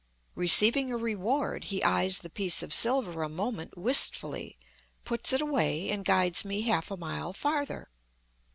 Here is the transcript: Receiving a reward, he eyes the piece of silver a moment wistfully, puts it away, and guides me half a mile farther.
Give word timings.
Receiving 0.33 0.91
a 0.91 0.97
reward, 0.97 1.65
he 1.65 1.83
eyes 1.83 2.17
the 2.17 2.29
piece 2.31 2.63
of 2.63 2.73
silver 2.73 3.21
a 3.21 3.29
moment 3.29 3.77
wistfully, 3.77 4.57
puts 5.05 5.31
it 5.31 5.41
away, 5.41 5.91
and 5.91 6.03
guides 6.03 6.43
me 6.43 6.61
half 6.61 6.89
a 6.89 6.97
mile 6.97 7.33
farther. 7.33 7.87